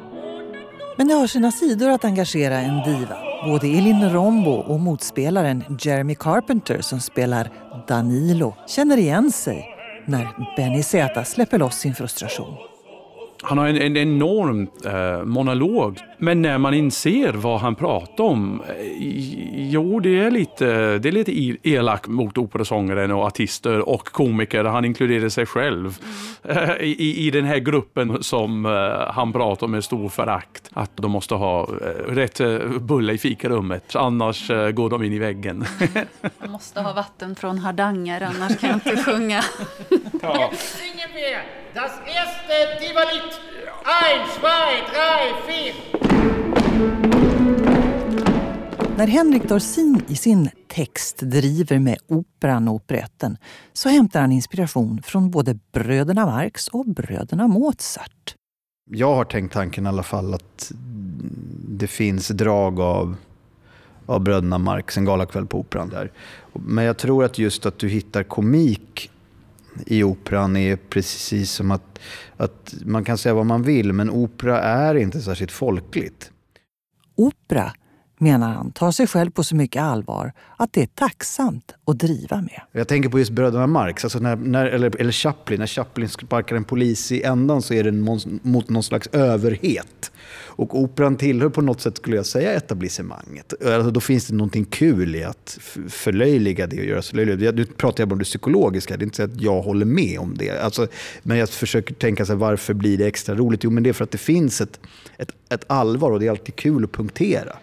Men 0.97 1.09
det 1.09 1.15
har 1.15 1.27
sina 1.27 1.51
sidor 1.51 1.91
att 1.91 2.05
engagera 2.05 2.55
en 2.55 2.83
diva. 2.83 3.34
Både 3.45 3.67
Elin 3.67 4.11
Rombo 4.11 4.51
och 4.51 4.81
motspelaren 4.81 5.65
Jeremy 5.81 6.15
Carpenter 6.15 6.81
som 6.81 7.01
spelar 7.01 7.51
Danilo 7.89 8.55
känner 8.67 8.97
igen 8.97 9.33
sig 9.33 9.77
när 10.07 10.57
Benny 10.57 10.83
Z 10.83 11.25
släpper 11.25 11.59
loss 11.59 11.79
sin 11.79 11.95
frustration. 11.95 12.74
Han 13.45 13.59
har 13.59 13.67
en, 13.67 13.77
en 13.77 13.97
enorm 13.97 14.69
eh, 14.85 15.25
monolog. 15.25 15.99
Men 16.19 16.43
när 16.43 16.59
man 16.59 16.75
inser 16.75 17.33
vad 17.33 17.61
han 17.61 17.75
pratar 17.75 18.25
om, 18.25 18.63
eh, 18.69 18.75
jo 19.71 20.01
det 20.01 20.21
är 20.21 20.31
lite, 20.31 20.99
det 20.99 21.09
är 21.09 21.13
lite 21.13 21.57
elak 21.63 22.07
mot 22.07 22.39
operasångaren 22.39 23.11
och 23.13 23.23
artister 23.23 23.89
och 23.89 24.05
komiker. 24.05 24.65
Han 24.65 24.85
inkluderar 24.85 25.29
sig 25.29 25.47
själv 25.47 25.99
eh, 26.43 26.71
i, 26.81 27.27
i 27.27 27.31
den 27.31 27.45
här 27.45 27.59
gruppen 27.59 28.23
som 28.23 28.67
eh, 28.67 29.13
han 29.13 29.33
pratar 29.33 29.67
om 29.67 29.71
med 29.71 29.85
stor 29.85 30.09
förakt. 30.09 30.71
Att 30.73 30.97
de 30.97 31.11
måste 31.11 31.35
ha 31.35 31.63
eh, 31.63 32.13
rätt 32.13 32.41
eh, 32.41 32.59
bulle 32.81 33.13
i 33.13 33.19
fikarummet, 33.19 33.97
annars 33.97 34.51
eh, 34.51 34.71
går 34.71 34.91
de 34.91 35.03
in 35.03 35.13
i 35.13 35.19
väggen. 35.19 35.65
Jag 36.41 36.51
måste 36.51 36.81
ha 36.81 36.93
vatten 36.93 37.37
från 37.37 37.59
Hardanger, 37.59 38.21
annars 38.21 38.59
kan 38.61 38.71
jag 38.71 38.77
inte 38.77 39.05
sjunga. 39.05 39.43
Wir 41.15 41.45
das 41.75 41.93
erste 42.07 42.81
Divalit 42.81 43.41
Eins, 43.85 44.35
zwei, 44.35 44.83
drei, 44.93 45.23
vier 45.47 45.75
När 48.97 49.07
Henrik 49.07 49.49
Dorsin 49.49 50.03
i 50.09 50.17
sin 50.17 50.51
text 50.69 51.19
driver 51.21 51.79
med 51.79 51.99
operan 52.07 52.69
och 52.69 52.75
operetten 52.75 53.37
så 53.73 53.89
hämtar 53.89 54.21
han 54.21 54.33
inspiration 54.33 55.03
från 55.03 55.31
både 55.31 55.59
bröderna 55.73 56.27
Marx 56.27 56.69
och 56.69 56.87
bröderna 56.87 57.49
Mozart. 57.49 58.35
Jag 58.91 59.15
har 59.15 59.25
tänkt 59.25 59.53
tanken 59.53 59.87
i 59.87 59.89
alla 59.89 60.03
fall 60.03 60.35
att 60.35 60.73
det 61.69 61.87
finns 61.87 62.29
drag 62.29 62.81
av, 62.81 63.17
av 64.07 64.21
bröderna 64.21 64.59
Marx, 64.59 64.97
en 64.97 65.05
galakväll 65.05 65.47
på 65.47 65.59
Operan. 65.59 65.89
där. 65.89 66.13
Men 66.53 66.85
jag 66.85 66.97
tror 66.97 67.25
att 67.25 67.39
just 67.39 67.67
att 67.67 67.79
du 67.79 67.89
hittar 67.89 68.23
komik 68.23 69.11
i 69.87 70.03
operan 70.03 70.57
är 70.57 70.77
precis 70.77 71.51
som 71.51 71.71
att, 71.71 71.99
att 72.37 72.75
man 72.85 73.05
kan 73.05 73.19
säga 73.19 73.35
vad 73.35 73.47
man 73.47 73.63
vill, 73.63 73.93
men 73.93 74.11
opera 74.11 74.61
är 74.61 74.95
inte 74.95 75.21
särskilt 75.21 75.53
folkligt. 75.53 76.31
Opera, 77.17 77.73
menar 78.19 78.53
han, 78.53 78.73
tar 78.73 78.93
sig 78.93 79.07
själv 79.07 79.31
på 79.31 79.45
så 79.45 79.57
mycket 79.57 79.83
allvar 79.83 80.33
att 80.57 80.73
det 80.73 80.83
är 80.83 80.87
tacksamt 80.87 81.75
att 81.87 81.99
driva 81.99 82.37
med. 82.37 82.61
Jag 82.73 82.89
tänker 82.89 83.09
på 83.09 83.19
just 83.19 83.31
bröderna 83.31 83.67
Marx, 83.67 84.05
alltså 84.05 84.19
när, 84.19 84.37
när, 84.37 84.67
eller, 84.67 85.01
eller 85.01 85.13
Chaplin. 85.13 85.61
När 85.61 85.67
Chaplin 85.67 86.09
sparkar 86.09 86.57
en 86.57 86.65
polis 86.65 87.13
i 87.13 87.23
ändan 87.23 87.63
så 87.63 87.75
är 87.75 87.85
det 87.85 87.93
mot 88.43 88.69
någon 88.69 88.83
slags 88.83 89.07
överhet. 89.07 90.13
Och 90.33 90.79
operan 90.79 91.17
tillhör 91.17 91.49
på 91.49 91.61
något 91.61 91.81
sätt, 91.81 91.97
skulle 91.97 92.17
jag 92.17 92.27
säga, 92.27 92.53
etablissemanget. 92.53 93.53
Alltså, 93.67 93.91
då 93.91 94.01
finns 94.01 94.27
det 94.27 94.35
någonting 94.35 94.65
kul 94.65 95.17
i 95.17 95.25
att 95.25 95.59
förlöjliga 95.89 96.67
det 96.67 96.79
och 96.79 96.85
göra 96.85 97.03
sig 97.03 97.17
löjlig. 97.17 97.55
Nu 97.55 97.65
pratar 97.65 98.03
jag 98.03 98.09
bara 98.09 98.15
om 98.15 98.19
det 98.19 98.25
psykologiska, 98.25 98.97
det 98.97 99.03
är 99.03 99.05
inte 99.05 99.17
så 99.17 99.23
att 99.23 99.41
jag 99.41 99.63
håller 99.63 99.87
med 99.87 100.19
om 100.19 100.35
det. 100.39 100.51
Alltså, 100.51 100.87
men 101.23 101.39
jag 101.39 101.51
försöker 101.51 101.95
tänka 101.95 102.27
sig 102.27 102.37
varför 102.37 102.75
blir 102.75 102.99
det 102.99 103.07
extra 103.07 103.35
roligt? 103.35 103.65
Jo, 103.65 103.71
men 103.71 103.83
det 103.83 103.89
är 103.89 103.93
för 103.93 104.05
att 104.05 104.11
det 104.11 104.19
finns 104.19 104.61
ett, 104.61 104.81
ett, 105.17 105.31
ett 105.49 105.65
allvar 105.67 106.11
och 106.11 106.21
det 106.21 106.27
är 106.27 106.31
alltid 106.31 106.57
kul 106.57 106.85
att 106.85 106.93
punktera. 106.93 107.57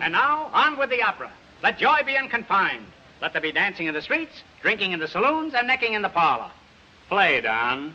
And 0.00 0.12
now, 0.12 0.50
on 0.54 0.78
with 0.80 0.90
the 0.90 1.02
opera. 1.02 1.30
Let 1.62 1.80
joy 1.80 2.02
be 2.06 2.16
unconfined. 2.16 2.86
Let 3.20 3.32
there 3.32 3.40
be 3.40 3.52
dancing 3.52 3.88
in 3.88 3.94
the 3.94 4.02
streets, 4.02 4.44
drinking 4.62 4.92
in 4.92 5.00
the 5.00 5.08
saloons, 5.08 5.54
and 5.54 5.66
necking 5.66 5.94
in 5.94 6.02
the 6.02 6.08
parlor. 6.08 6.50
Play, 7.08 7.40
Don. 7.40 7.92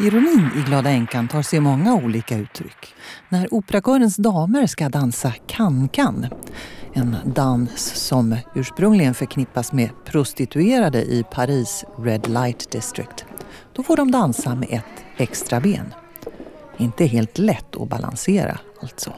Ironin 0.00 0.50
i 0.56 0.60
Glada 0.60 0.90
änkan 0.90 1.28
tar 1.28 1.42
sig 1.42 1.60
många 1.60 1.94
olika 1.94 2.36
uttryck. 2.36 2.94
När 3.28 3.54
operakörens 3.54 4.16
damer 4.16 4.66
ska 4.66 4.88
dansa 4.88 5.32
kan-kan, 5.46 6.26
en 6.92 7.16
dans 7.24 7.94
som 7.94 8.36
ursprungligen 8.54 9.14
förknippas 9.14 9.72
med 9.72 9.90
prostituerade 10.04 11.02
i 11.02 11.24
Paris 11.32 11.84
Red 11.98 12.28
Light 12.28 12.70
District, 12.70 13.24
då 13.72 13.82
får 13.82 13.96
de 13.96 14.10
dansa 14.10 14.54
med 14.54 14.68
ett 14.70 15.04
extra 15.16 15.60
ben. 15.60 15.94
Inte 16.76 17.04
helt 17.04 17.38
lätt 17.38 17.76
att 17.76 17.88
balansera 17.88 18.58
alltså. 18.82 19.12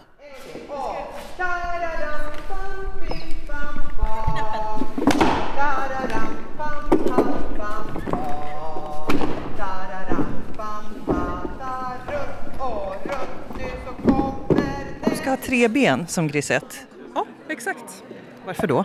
Ska 15.29 15.33
ha 15.37 15.47
tre 15.47 15.69
ben 15.69 16.07
som 16.07 16.29
grisett. 16.29 16.87
Ja, 17.15 17.27
exakt. 17.49 18.05
Varför 18.47 18.67
då? 18.67 18.85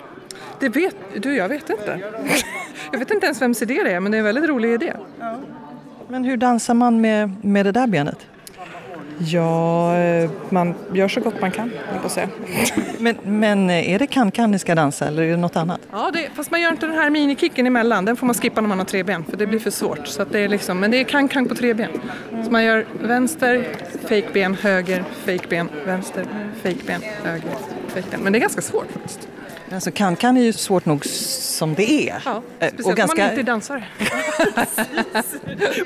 Det 0.60 0.70
vet 0.70 0.96
du, 1.18 1.36
jag 1.36 1.50
vet 1.50 1.70
inte. 1.70 2.00
Jag 2.92 3.00
vet 3.00 3.12
inte 3.12 3.26
ens 3.26 3.42
vems 3.42 3.62
idé 3.62 3.84
det 3.84 3.92
är, 3.92 4.00
men 4.00 4.12
det 4.12 4.18
är 4.18 4.20
en 4.20 4.26
väldigt 4.26 4.50
rolig 4.50 4.74
idé. 4.74 4.94
Men 6.08 6.24
hur 6.24 6.38
dansar 6.38 6.74
man 6.74 7.02
med, 7.02 7.46
med 7.46 7.66
det 7.66 7.72
där 7.72 7.88
benet? 7.88 8.28
Ja, 9.18 9.96
eh, 9.98 10.30
man 10.50 10.76
gör 10.94 11.08
så 11.08 11.22
gott 11.22 11.42
man 11.42 11.52
kan, 11.52 11.72
på 12.04 12.10
säga. 12.10 12.30
Men, 13.00 13.16
men 13.24 13.70
är 13.70 14.00
det 14.00 14.08
kan-kan 14.08 14.52
ni 14.52 14.60
ska 14.60 14.76
dansa 14.76 15.08
eller 15.08 15.24
är 15.24 15.32
det 15.32 15.38
något 15.38 15.56
annat? 15.56 15.80
Ja, 15.92 16.12
det, 16.14 16.30
fast 16.36 16.52
man 16.52 16.62
gör 16.62 16.72
inte 16.72 16.86
den 16.86 16.96
här 16.96 17.10
minikicken 17.10 17.68
emellan. 17.68 18.06
Den 18.06 18.16
får 18.16 18.26
man 18.26 18.36
skippa 18.36 18.62
när 18.62 18.68
man 18.68 18.78
har 18.78 18.86
tre 18.86 19.04
ben, 19.04 19.24
för 19.24 19.38
det 19.38 19.48
blir 19.48 19.60
för 19.60 19.72
svårt. 19.72 20.08
Så 20.08 20.22
att 20.22 20.32
det 20.32 20.40
är 20.40 20.48
liksom, 20.48 20.80
men 20.80 20.92
det 20.92 20.98
är 20.98 21.04
kan-kan 21.04 21.46
på 21.46 21.56
tre 21.56 21.74
ben. 21.74 21.90
Så 22.46 22.52
man 22.52 22.64
gör 22.64 22.86
vänster, 23.02 23.68
fejkben, 24.08 24.56
höger, 24.56 25.04
fejkben, 25.26 25.70
vänster, 25.86 26.26
fejkben, 26.62 27.02
höger, 27.24 27.52
fejkben. 27.88 28.20
Men 28.24 28.34
det 28.34 28.40
är 28.40 28.42
ganska 28.42 28.62
svårt 28.62 28.92
faktiskt. 28.92 29.28
Alltså 29.74 29.92
kan-kan 29.92 30.38
är 30.38 30.42
ju 30.42 30.54
svårt 30.54 30.86
nog 30.86 31.06
som 31.06 31.74
det 31.74 32.10
är. 32.10 32.22
Ja, 32.26 32.42
Eh, 32.60 32.68
speciellt 32.68 33.00
om 33.00 33.18
man 33.18 33.30
inte 33.30 33.42
är 33.42 33.44
dansare. 33.44 33.84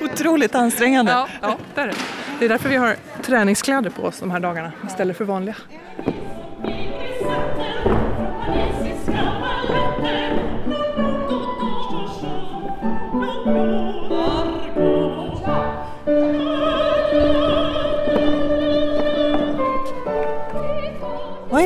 otroligt 0.00 0.54
ansträngande. 0.54 1.12
Ja, 1.12 1.28
ja 1.42 1.56
det 1.74 1.80
är 1.80 1.86
det. 1.86 1.94
Det 2.38 2.44
är 2.44 2.48
därför 2.48 2.68
vi 2.68 2.76
har 2.76 2.96
träningskläder 3.22 3.90
på 3.90 4.02
oss 4.02 4.20
de 4.20 4.30
här 4.30 4.40
dagarna 4.40 4.72
istället 4.86 5.16
för 5.16 5.24
vanliga. 5.24 5.54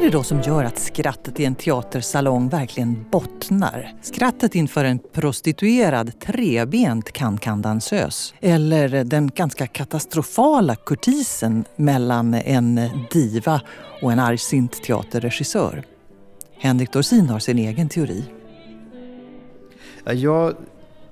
Är 0.02 0.06
det 0.06 0.16
då 0.16 0.23
som 0.23 0.40
gör 0.40 0.64
att 0.64 0.78
skrattet 0.78 1.40
i 1.40 1.44
en 1.44 1.54
teatersalong 1.54 2.49
verkligen 2.49 3.04
bottnar? 3.11 3.92
Skrattet 4.02 4.54
inför 4.54 4.85
en 4.85 4.99
prostituerad 5.12 6.21
trebent 6.21 7.12
kan-kan-dansös? 7.12 8.35
Eller 8.40 9.04
den 9.04 9.30
ganska 9.35 9.66
katastrofala 9.66 10.76
kurtisen 10.76 11.64
mellan 11.76 12.35
en 12.35 12.80
diva 13.11 13.61
och 14.02 14.12
en 14.12 14.18
argsint 14.18 14.82
teaterregissör? 14.82 15.85
Henrik 16.59 16.92
Dorsin 16.92 17.28
har 17.28 17.38
sin 17.38 17.59
egen 17.59 17.88
teori. 17.88 18.25
Jag, 20.04 20.54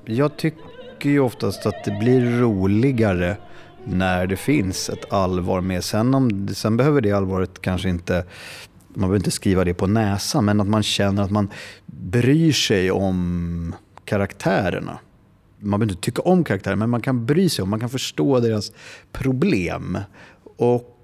jag 0.04 0.36
tycker 0.36 1.10
ju 1.10 1.20
oftast 1.20 1.66
att 1.66 1.84
det 1.84 1.98
blir 2.00 2.20
roligare 2.40 3.36
när 3.84 4.26
det 4.26 4.36
finns 4.36 4.88
ett 4.88 5.12
allvar 5.12 5.60
med. 5.60 5.84
Sen, 5.84 6.14
om, 6.14 6.48
sen 6.54 6.76
behöver 6.76 7.00
det 7.00 7.12
allvaret 7.12 7.62
kanske 7.62 7.88
inte, 7.88 8.24
man 8.94 9.00
behöver 9.00 9.16
inte 9.16 9.30
skriva 9.30 9.64
det 9.64 9.74
på 9.74 9.86
näsan, 9.86 10.44
men 10.44 10.60
att 10.60 10.68
man 10.68 10.82
känner 10.82 11.22
att 11.22 11.30
man 11.30 11.48
bryr 11.86 12.52
sig 12.52 12.90
om 12.90 13.74
karaktärerna. 14.04 14.98
Man 15.58 15.80
behöver 15.80 15.92
inte 15.92 16.04
tycka 16.04 16.22
om 16.22 16.44
karaktärer, 16.44 16.76
men 16.76 16.90
man 16.90 17.00
kan 17.00 17.26
bry 17.26 17.48
sig 17.48 17.62
om, 17.62 17.70
man 17.70 17.80
kan 17.80 17.90
förstå 17.90 18.40
deras 18.40 18.72
problem. 19.12 19.98
Och 20.56 20.96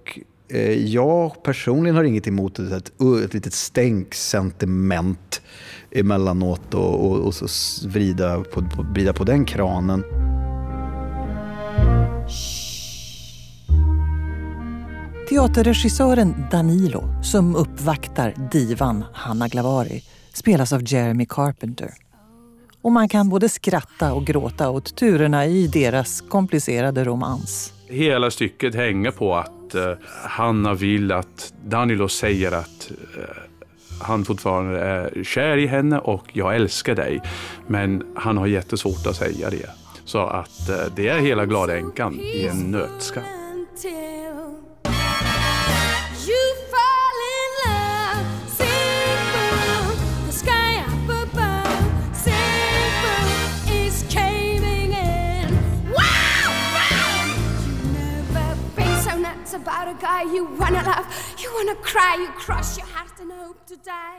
Eh, 0.48 0.84
jag 0.84 1.42
personligen 1.42 1.96
har 1.96 2.04
inget 2.04 2.28
emot 2.28 2.58
ett, 2.58 2.72
ett, 2.72 2.92
ett 3.24 3.34
litet 3.34 3.54
stänksentiment 3.54 5.42
emellanåt 5.90 6.74
och, 6.74 7.06
och, 7.06 7.18
och 7.18 7.34
så 7.34 7.46
vrida 7.88 8.40
på, 8.40 8.62
på, 8.62 8.82
vrida 8.82 9.12
på 9.12 9.24
den 9.24 9.44
kranen. 9.44 10.04
Teaterregissören 15.28 16.34
Danilo, 16.50 17.22
som 17.22 17.56
uppvaktar 17.56 18.34
divan 18.52 19.04
Hanna 19.12 19.48
Glavari, 19.48 20.02
spelas 20.32 20.72
av 20.72 20.80
Jeremy 20.84 21.26
Carpenter. 21.28 21.90
Och 22.82 22.92
man 22.92 23.08
kan 23.08 23.28
både 23.28 23.48
skratta 23.48 24.12
och 24.12 24.24
gråta 24.24 24.70
åt 24.70 24.96
turerna 24.96 25.46
i 25.46 25.66
deras 25.66 26.20
komplicerade 26.20 27.04
romans. 27.04 27.72
Hela 27.88 28.30
stycket 28.30 28.74
hänger 28.74 29.10
på 29.10 29.34
att 29.34 29.74
eh, 29.74 29.92
Hanna 30.24 30.74
vill 30.74 31.12
att 31.12 31.54
Danilo 31.64 32.08
säger 32.08 32.52
att 32.52 32.90
eh, 33.16 33.36
han 34.00 34.24
fortfarande 34.24 34.80
är 34.80 35.24
kär 35.24 35.56
i 35.56 35.66
henne 35.66 35.98
och 35.98 36.24
jag 36.32 36.56
älskar 36.56 36.94
dig. 36.94 37.22
Men 37.66 38.02
han 38.16 38.36
har 38.36 38.46
jättesvårt 38.46 39.06
att 39.06 39.16
säga 39.16 39.50
det. 39.50 39.70
Så 40.04 40.18
att 40.18 40.68
eh, 40.68 40.76
det 40.96 41.08
är 41.08 41.18
hela 41.20 41.46
Glada 41.46 41.76
änkan 41.76 42.20
i 42.20 42.46
en 42.46 42.70
nötskatt. 42.70 43.35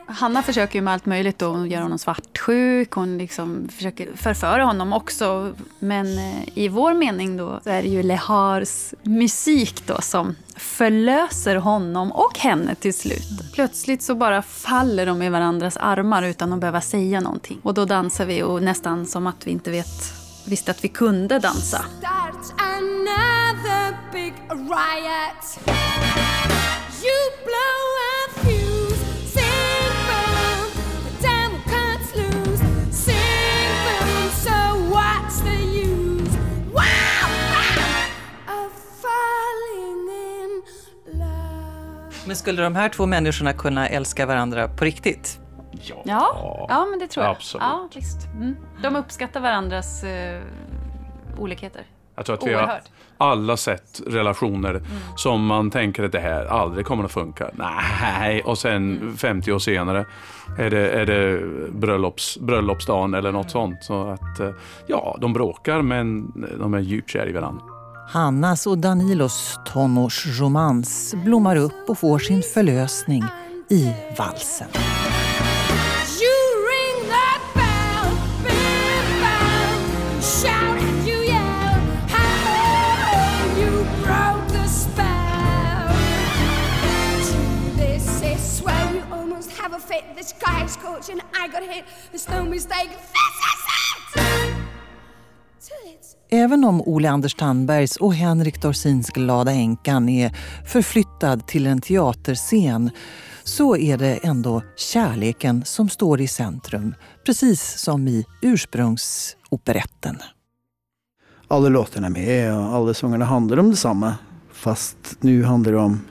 Hanna 0.07 0.43
försöker 0.43 0.75
ju 0.75 0.81
med 0.81 0.93
allt 0.93 1.05
möjligt 1.05 1.39
då. 1.39 1.47
Hon 1.47 1.71
gör 1.71 1.81
honom 1.81 1.97
svartsjuk. 1.97 2.91
Hon 2.91 3.17
liksom 3.17 3.69
försöker 3.75 4.09
förföra 4.15 4.63
honom 4.63 4.93
också. 4.93 5.53
Men 5.79 6.17
eh, 6.17 6.49
i 6.53 6.67
vår 6.67 6.93
mening 6.93 7.37
då 7.37 7.59
så 7.63 7.69
är 7.69 7.81
det 7.81 7.89
ju 7.89 8.03
Lehars 8.03 8.93
musik 9.03 9.87
då 9.87 10.01
som 10.01 10.35
förlöser 10.55 11.55
honom 11.55 12.11
och 12.11 12.37
henne 12.39 12.75
till 12.75 12.93
slut. 12.93 13.53
Plötsligt 13.53 14.01
så 14.01 14.15
bara 14.15 14.41
faller 14.41 15.05
de 15.05 15.21
i 15.21 15.29
varandras 15.29 15.77
armar 15.77 16.23
utan 16.23 16.53
att 16.53 16.59
behöva 16.59 16.81
säga 16.81 17.19
någonting. 17.19 17.59
Och 17.63 17.73
då 17.73 17.85
dansar 17.85 18.25
vi 18.25 18.43
och 18.43 18.63
nästan 18.63 19.05
som 19.05 19.27
att 19.27 19.47
vi 19.47 19.51
inte 19.51 19.71
vet, 19.71 20.13
visste 20.45 20.71
att 20.71 20.83
vi 20.83 20.87
kunde 20.87 21.39
dansa. 21.39 21.85
Men 42.27 42.35
skulle 42.35 42.61
de 42.61 42.75
här 42.75 42.89
två 42.89 43.05
människorna 43.05 43.53
kunna 43.53 43.87
älska 43.87 44.25
varandra 44.25 44.67
på 44.67 44.85
riktigt? 44.85 45.39
Ja, 45.71 46.01
ja, 46.05 46.65
ja 46.69 46.85
men 46.85 46.99
det 46.99 47.07
tror 47.07 47.25
jag. 47.25 47.35
Absolut. 47.35 47.63
Ja, 47.63 47.89
visst. 47.95 48.25
Mm. 48.25 48.55
De 48.81 48.95
uppskattar 48.95 49.39
varandras 49.39 50.03
uh, 50.03 51.39
olikheter. 51.39 51.85
Jag 52.17 52.25
tror 52.25 52.35
att 52.35 52.47
vi 52.47 52.53
har 52.53 52.81
alla 53.17 53.57
sett 53.57 54.01
relationer 54.07 54.69
mm. 54.69 54.85
som 55.15 55.45
man 55.45 55.71
tänker 55.71 56.03
att 56.03 56.11
det 56.11 56.19
här 56.19 56.45
aldrig 56.45 56.85
kommer 56.85 57.03
att 57.03 57.11
funka. 57.11 57.49
Nej, 57.53 58.41
och 58.41 58.57
sen 58.57 59.13
50 59.17 59.51
år 59.51 59.59
senare 59.59 60.05
är 60.57 60.69
det, 60.69 60.89
är 60.89 61.05
det 61.05 61.41
bröllops, 61.71 62.37
bröllopsdagen 62.37 63.13
eller 63.13 63.31
något 63.31 63.51
sånt. 63.51 63.83
Så 63.83 64.09
att, 64.09 64.39
eh, 64.39 64.49
ja, 64.87 65.17
de 65.21 65.33
bråkar 65.33 65.81
men 65.81 66.31
de 66.59 66.73
är 66.73 66.79
djupt 66.79 67.09
kära 67.09 67.29
i 67.29 67.33
varandra. 67.33 67.63
Hannas 68.09 68.67
och 68.67 68.77
Danilos 68.77 69.59
tonårsromans 69.65 71.15
blommar 71.25 71.55
upp 71.55 71.89
och 71.89 71.97
får 71.97 72.19
sin 72.19 72.41
förlösning 72.41 73.23
i 73.69 73.93
valsen. 74.17 74.67
Is 90.99 91.09
and 91.09 91.21
I 91.21 91.47
got 91.47 91.63
hit. 91.63 91.85
There's 92.11 92.29
no 92.29 92.49
mistake. 92.49 92.89
This 95.59 95.71
is 95.85 96.13
it! 96.13 96.17
Även 96.29 96.63
om 96.63 96.81
Ole 96.81 97.09
Anders 97.09 97.35
Tandbergs 97.35 97.95
och 97.95 98.13
Henrik 98.13 98.61
Dorsins 98.61 99.09
Glada 99.09 99.51
änkan 99.51 100.09
är 100.09 100.31
förflyttad 100.65 101.47
till 101.47 101.67
en 101.67 101.81
teaterscen 101.81 102.91
så 103.43 103.77
är 103.77 103.97
det 103.97 104.19
ändå 104.23 104.61
kärleken 104.75 105.65
som 105.65 105.89
står 105.89 106.21
i 106.21 106.27
centrum, 106.27 106.95
precis 107.25 107.79
som 107.79 108.07
i 108.07 108.25
ursprungsoperetten. 108.41 110.17
Alla 111.47 111.69
låtarna 111.69 112.07
är 112.07 112.11
med 112.11 112.57
och 112.57 112.63
alla 112.63 112.93
sångerna 112.93 113.25
handlar 113.25 113.59
om 113.59 113.69
detsamma. 113.69 114.15
Fast 114.51 114.97
nu 115.19 115.43
handlar 115.43 115.71
det 115.71 115.77
om 115.77 116.01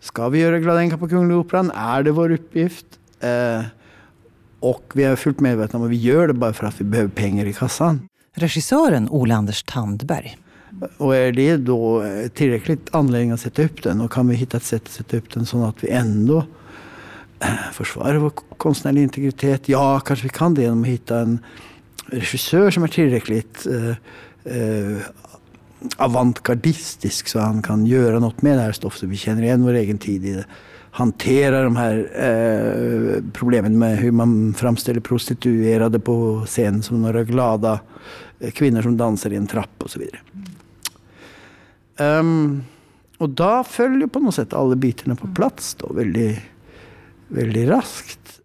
Ska 0.00 0.28
vi 0.28 0.38
göra 0.38 0.58
Glada 0.58 0.80
änkan 0.80 0.98
på 0.98 1.08
Kungliga 1.08 1.38
Operan? 1.38 1.70
Är 1.70 2.02
det 2.02 2.10
vår 2.10 2.30
uppgift? 2.30 2.86
Eh, 3.20 3.62
och 4.60 4.92
vi 4.94 5.04
är 5.04 5.16
fullt 5.16 5.40
medvetna 5.40 5.78
om 5.78 5.84
att 5.84 5.90
vi 5.90 5.96
gör 5.96 6.28
det 6.28 6.34
bara 6.34 6.52
för 6.52 6.66
att 6.66 6.80
vi 6.80 6.84
behöver 6.84 7.10
pengar 7.10 7.46
i 7.46 7.52
kassan 7.52 8.08
regissören 8.38 9.08
Ole 9.10 9.34
Anders 9.34 9.62
Tandberg. 9.62 10.38
Och 10.96 11.16
är 11.16 11.32
det 11.32 11.56
då 11.56 12.04
tillräckligt 12.34 12.94
anledning 12.94 13.30
att 13.30 13.40
sätta 13.40 13.62
upp 13.62 13.82
den 13.82 14.00
och 14.00 14.12
kan 14.12 14.28
vi 14.28 14.36
hitta 14.36 14.56
ett 14.56 14.62
sätt 14.62 14.82
att 14.82 14.92
sätta 14.92 15.16
upp 15.16 15.34
den 15.34 15.46
så 15.46 15.64
att 15.64 15.84
vi 15.84 15.90
ändå 15.90 16.44
eh, 17.40 17.48
försvarar 17.72 18.16
vår 18.16 18.32
konstnärliga 18.56 19.02
integritet? 19.02 19.68
Ja, 19.68 20.00
kanske 20.00 20.22
vi 20.22 20.28
kan 20.28 20.54
det 20.54 20.62
genom 20.62 20.82
att 20.82 20.88
hitta 20.88 21.20
en 21.20 21.38
regissör 22.06 22.70
som 22.70 22.82
är 22.82 22.88
tillräckligt 22.88 23.66
eh, 23.66 23.88
eh, 24.56 24.98
avantgardistisk 25.96 27.28
så 27.28 27.38
han 27.38 27.62
kan 27.62 27.86
göra 27.86 28.18
något 28.18 28.42
med 28.42 28.58
det 28.58 28.62
här 28.62 28.72
stoffet. 28.72 29.02
Vi 29.02 29.16
känner 29.16 29.42
igen 29.42 29.62
vår 29.62 29.72
egen 29.72 29.98
tid 29.98 30.24
i 30.24 30.32
det. 30.32 30.44
Hantera 30.98 31.62
de 31.62 31.76
här 31.76 31.96
eh, 32.14 33.22
problemen 33.32 33.78
med 33.78 33.98
hur 33.98 34.10
man 34.10 34.54
framställer 34.54 35.00
prostituerade 35.00 36.00
på 36.00 36.44
scen 36.46 36.82
som 36.82 37.02
några 37.02 37.24
glada 37.24 37.80
eh, 38.40 38.50
kvinnor 38.50 38.82
som 38.82 38.96
dansar 38.96 39.32
i 39.32 39.36
en 39.36 39.46
trapp 39.46 39.82
och 39.82 39.90
så 39.90 39.98
vidare. 39.98 40.20
Um, 42.18 42.62
och 43.18 43.30
då 43.30 43.64
följer 43.64 44.06
på 44.06 44.20
något 44.20 44.34
sätt 44.34 44.52
alla 44.52 44.76
bitarna 44.76 45.16
på 45.16 45.28
plats 45.34 45.74
då, 45.74 45.92
väldigt, 45.92 46.38
väldigt 47.28 47.68
raskt. 47.68 48.40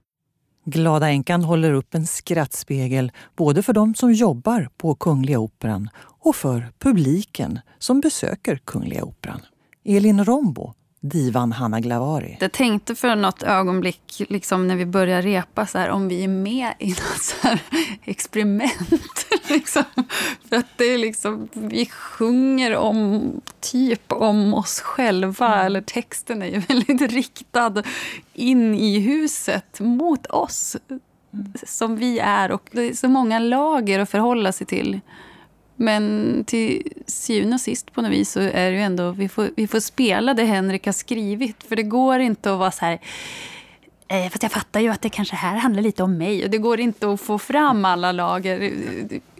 Glada 0.65 1.09
änkan 1.09 1.43
håller 1.43 1.73
upp 1.73 1.95
en 1.95 2.07
skrattspegel 2.07 3.11
både 3.35 3.63
för 3.63 3.73
de 3.73 3.95
som 3.95 4.13
jobbar 4.13 4.69
på 4.77 4.95
Kungliga 4.95 5.39
Operan 5.39 5.89
och 6.19 6.35
för 6.35 6.67
publiken 6.79 7.59
som 7.79 8.01
besöker 8.01 8.55
Kungliga 8.65 9.03
Operan. 9.03 9.41
Elin 9.85 10.25
Rombo 10.25 10.73
divan 11.03 11.51
Hanna 11.51 11.79
Glavari. 11.79 12.37
Jag 12.39 12.51
tänkte 12.51 12.95
för 12.95 13.15
något 13.15 13.43
ögonblick, 13.43 14.21
liksom 14.29 14.67
när 14.67 14.75
vi 14.75 14.85
började 14.85 15.21
repa, 15.21 15.65
så 15.65 15.77
här, 15.77 15.89
om 15.89 16.07
vi 16.07 16.23
är 16.23 16.27
med 16.27 16.73
i 16.79 16.87
något 16.89 17.21
så 17.21 17.35
här 17.47 17.59
experiment. 18.03 19.25
liksom. 19.49 19.83
För 20.49 20.55
att 20.55 20.77
det 20.77 20.83
är 20.83 20.97
liksom, 20.97 21.49
vi 21.53 21.85
sjunger 21.85 22.75
om, 22.75 23.31
typ 23.59 24.11
om 24.11 24.53
oss 24.53 24.79
själva, 24.79 25.47
mm. 25.47 25.65
eller 25.65 25.81
texten 25.81 26.41
är 26.41 26.47
ju 26.47 26.59
väldigt 26.67 27.11
riktad 27.11 27.83
in 28.33 28.75
i 28.75 28.99
huset, 28.99 29.79
mot 29.79 30.25
oss, 30.25 30.77
mm. 30.89 31.53
som 31.63 31.95
vi 31.95 32.19
är. 32.19 32.51
Och 32.51 32.69
det 32.71 32.81
är 32.81 32.93
så 32.93 33.07
många 33.07 33.39
lager 33.39 33.99
att 33.99 34.09
förhålla 34.09 34.51
sig 34.51 34.67
till. 34.67 34.99
Men 35.75 36.43
till 36.47 36.93
syvende 37.07 37.53
och 37.53 37.61
sist 37.61 37.93
på 37.93 38.01
något 38.01 38.11
vis 38.11 38.31
så 38.31 38.39
är 38.39 38.71
det 38.71 38.77
ju 38.77 38.81
ändå, 38.81 39.11
vi 39.11 39.29
får, 39.29 39.49
vi 39.55 39.67
får 39.67 39.79
spela 39.79 40.33
det 40.33 40.43
Henrik 40.43 40.85
har 40.85 40.93
skrivit. 40.93 41.63
För 41.63 41.75
det 41.75 41.83
går 41.83 42.19
inte 42.19 42.53
att 42.53 42.59
vara 42.59 42.71
så 42.71 42.85
här, 42.85 42.99
eh, 44.07 44.29
fast 44.29 44.43
jag 44.43 44.51
fattar 44.51 44.79
ju 44.79 44.89
att 44.89 45.01
det 45.01 45.09
kanske 45.09 45.35
här 45.35 45.55
handlar 45.55 45.81
lite 45.81 46.03
om 46.03 46.17
mig. 46.17 46.43
Och 46.43 46.49
det 46.49 46.57
går 46.57 46.79
inte 46.79 47.13
att 47.13 47.21
få 47.21 47.39
fram 47.39 47.85
alla 47.85 48.11
lager 48.11 48.71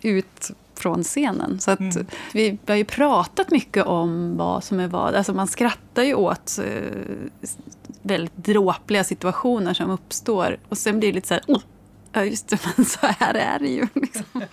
ut 0.02 0.52
från 0.76 1.04
scenen. 1.04 1.60
Så 1.60 1.72
att 1.72 1.80
mm. 1.80 2.08
vi 2.34 2.58
har 2.67 2.76
ju 2.76 2.86
pratat 2.86 3.52
mycket 3.52 3.86
om 3.86 4.38
vad 4.38 4.63
som 4.63 4.80
är 4.80 4.88
vad. 4.88 5.15
Alltså 5.15 5.34
man 5.34 5.48
skrattar 5.48 6.04
ju 6.04 6.13
åt 6.13 6.60
eh, 6.60 7.46
väldigt 8.02 8.38
dråpliga 8.38 9.04
situationer 9.04 9.74
som 9.74 9.89
uppstår. 9.89 10.58
Och 10.69 10.78
sen 10.78 11.00
blir 11.00 11.10
det 11.10 11.15
lite 11.15 11.28
så 11.28 11.34
här, 11.34 11.43
oh, 11.48 11.62
ja 12.12 12.26
just 12.26 12.48
det, 12.48 12.60
men 12.78 12.86
så 12.86 13.00
här 13.08 13.34
är 13.34 13.60
det 13.60 13.69
ju. 13.69 13.88
Liksom. 13.93 14.26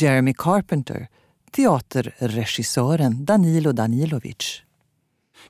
Jeremy 0.00 0.34
Carpenter, 0.38 1.06
teaterregissören 1.50 3.24
Danilo 3.24 3.72
Danilovic. 3.72 4.62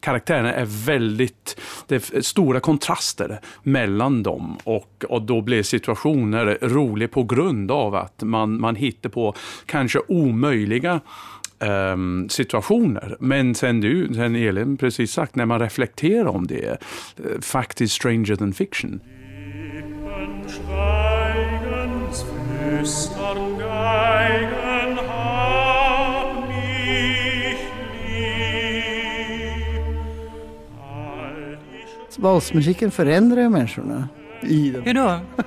karaktärerna 0.00 0.52
är 0.54 0.64
väldigt, 0.86 1.60
det 1.86 1.94
är 1.94 2.20
stora 2.20 2.60
kontraster 2.60 3.40
mellan 3.62 4.22
dem 4.22 4.58
och, 4.64 5.04
och 5.08 5.22
då 5.22 5.40
blir 5.40 5.62
situationer 5.62 6.58
roliga 6.62 7.08
på 7.08 7.22
grund 7.24 7.70
av 7.70 7.94
att 7.94 8.22
man, 8.22 8.60
man 8.60 8.76
hittar 8.76 9.10
på 9.10 9.34
kanske 9.66 9.98
omöjliga 10.08 11.00
ehm, 11.58 12.28
situationer. 12.28 13.16
Men 13.20 13.54
sen 13.54 13.80
du, 13.80 14.14
sen 14.14 14.36
Elin 14.36 14.76
precis 14.76 15.12
sagt, 15.12 15.34
när 15.34 15.46
man 15.46 15.60
reflekterar 15.60 16.26
om 16.26 16.46
det, 16.46 16.64
eh, 16.66 17.40
faktiskt 17.40 17.94
stranger 17.94 18.36
than 18.36 18.52
fiction. 18.52 19.00
Valsmusiken 32.22 32.90
förändrar 32.90 33.42
ju 33.42 33.48
människorna. 33.48 34.08
I 34.42 34.70
den. 34.70 34.82
Hur 34.82 34.94
då? 34.94 35.20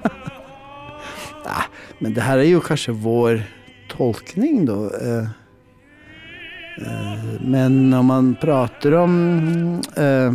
Men 2.00 2.14
det 2.14 2.22
här 2.22 2.38
är 2.38 2.44
ju 2.44 2.62
kanske 2.62 2.92
vår 2.92 3.44
tolkning 3.90 4.66
då. 4.66 4.92
Eh, 5.02 5.24
eh, 6.78 7.24
Men 7.42 7.94
om 7.94 8.06
man 8.06 8.36
pratar 8.42 8.92
om 8.92 9.82
eh, 9.96 10.34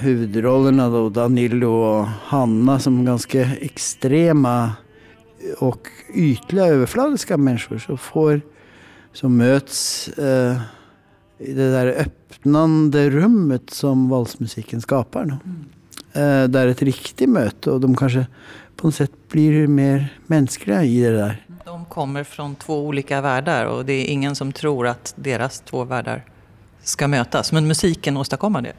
huvudrollerna 0.00 0.88
då, 0.88 1.08
Danilo 1.08 1.70
och 1.70 2.06
Hanna 2.06 2.78
som 2.78 3.04
ganska 3.04 3.40
extrema 3.40 4.72
och 5.58 5.88
ytliga 6.14 6.66
överfladiska 6.66 7.36
människor 7.36 7.78
så 7.78 7.96
får, 7.96 8.40
som 9.12 9.36
möts 9.36 10.10
i 11.38 11.52
det 11.52 11.70
där 11.72 11.86
öppnande 11.86 13.10
rummet 13.10 13.70
som 13.70 14.08
valsmusiken 14.08 14.80
skapar. 14.80 15.24
Då. 15.24 15.34
Eh, 16.20 16.48
där 16.48 16.66
ett 16.66 16.82
riktigt 16.82 17.28
möte 17.28 17.70
och 17.70 17.80
de 17.80 17.96
kanske 17.96 18.26
på 18.76 18.86
något 18.86 18.94
sätt 18.94 19.12
blir 19.28 19.66
mer 19.66 20.18
mänskliga 20.26 20.84
i 20.84 21.00
det 21.00 21.16
där. 21.16 21.46
De 21.64 21.84
kommer 21.84 22.24
från 22.24 22.54
två 22.54 22.86
olika 22.86 23.20
världar 23.20 23.66
och 23.66 23.84
det 23.84 23.92
är 23.92 24.04
ingen 24.04 24.34
som 24.34 24.52
tror 24.52 24.86
att 24.86 25.14
deras 25.16 25.60
två 25.60 25.84
världar 25.84 26.24
ska 26.82 27.08
mötas. 27.08 27.52
Men 27.52 27.66
musiken 27.68 28.16
åstadkommer 28.16 28.62
det. 28.62 28.72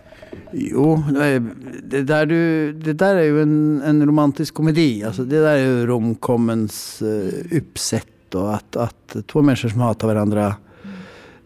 Jo, 0.51 1.03
det, 1.11 1.25
är- 1.25 1.49
det, 1.83 2.01
där, 2.01 2.25
du, 2.25 2.73
det 2.73 2.93
där 2.93 3.15
är 3.15 3.23
ju 3.23 3.41
en, 3.41 3.81
en 3.85 4.05
romantisk 4.05 4.53
komedi. 4.53 5.03
Alltså 5.03 5.23
det 5.23 5.39
där 5.39 5.53
är 5.57 5.65
ju 5.65 5.85
romcommens 5.85 7.01
uh, 7.01 7.29
uppsätt. 7.57 8.35
Och 8.35 8.55
att, 8.55 8.75
att 8.75 9.15
två 9.27 9.41
människor 9.41 9.69
som 9.69 9.79
hatar 9.81 10.07
varandra 10.07 10.55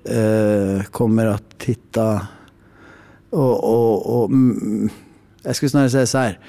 eh, 0.07 0.83
kommer 0.83 1.25
att 1.25 1.57
titta 1.57 2.27
och, 3.29 3.63
och, 3.63 4.23
och 4.23 4.29
mm, 4.29 4.89
jag 5.43 5.55
skulle 5.55 5.69
snarare 5.69 5.89
säga 5.89 6.05
så 6.05 6.17
här. 6.17 6.39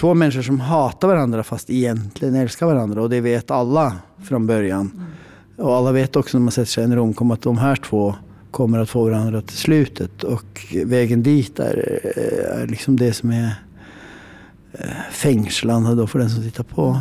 Två 0.00 0.14
människor 0.14 0.42
som 0.42 0.60
hatar 0.60 1.08
varandra 1.08 1.42
fast 1.42 1.70
egentligen 1.70 2.34
älskar 2.34 2.66
varandra 2.66 3.02
och 3.02 3.10
det 3.10 3.20
vet 3.20 3.50
alla 3.50 3.96
från 4.24 4.46
början. 4.46 5.06
Och 5.56 5.74
alla 5.74 5.92
vet 5.92 6.16
också 6.16 6.38
när 6.38 6.42
man 6.42 6.52
sätter 6.52 6.70
sig 6.70 6.82
i 6.82 6.84
en 6.84 6.96
romkom 6.96 7.30
att 7.30 7.42
de 7.42 7.58
här 7.58 7.76
två 7.76 8.14
kommer 8.50 8.78
att 8.78 8.90
få 8.90 9.04
varandra 9.04 9.42
till 9.42 9.56
slutet. 9.56 10.24
Och 10.24 10.74
vägen 10.84 11.22
dit 11.22 11.58
är, 11.58 12.00
är 12.62 12.66
liksom 12.66 12.96
det 12.96 13.12
som 13.12 13.30
är 13.30 13.54
eh, 14.72 14.86
fängslande 15.12 15.94
då 15.94 16.06
för 16.06 16.18
den 16.18 16.30
som 16.30 16.42
tittar 16.42 16.64
på. 16.64 17.00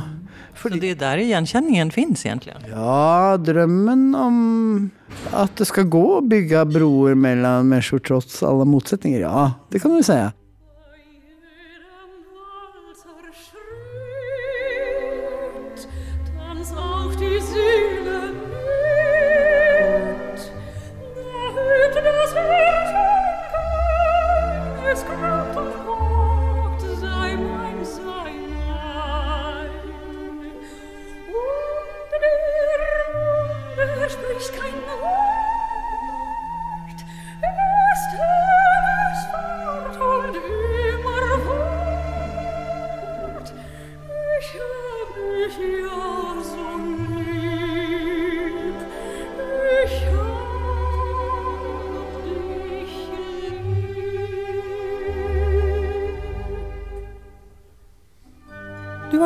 Så 0.62 0.70
det 0.70 0.90
är 0.90 0.96
där 0.96 1.18
igenkänningen 1.18 1.92
finns 1.92 2.26
egentligen. 2.26 2.62
Ja, 2.72 3.38
drömmen 3.38 4.16
om 4.16 4.90
att 5.32 5.56
det 5.56 5.66
ska 5.66 5.82
gå 5.82 6.18
att 6.18 6.24
bygga 6.24 6.66
broar 6.66 7.14
mellan 7.14 7.70
människor 7.70 8.00
trots 8.00 8.44
alla 8.44 8.66
motsättningar. 8.66 9.20
Ja, 9.20 9.54
det 9.70 9.80
kan 9.80 9.92
man 9.92 9.96
väl 9.98 10.04
säga. 10.04 10.32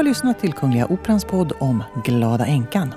Lyssnat 0.07 0.39
till 0.39 0.53
Kungliga 0.53 0.85
Operans 0.85 1.25
podd 1.25 1.53
om 1.59 1.83
Glada 2.03 2.45
änkan. 2.45 2.93